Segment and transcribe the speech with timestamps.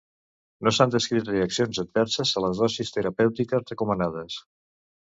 [0.67, 4.45] No s'han descrit reaccions adverses a les dosis terapèutiques recomanades.